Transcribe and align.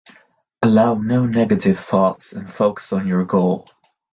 Allow 0.63 0.95
no 0.95 1.27
negative 1.27 1.79
thoughts, 1.79 2.33
and 2.33 2.51
focus 2.51 2.91
on 2.91 3.05
your 3.05 3.23
goal. 3.23 3.69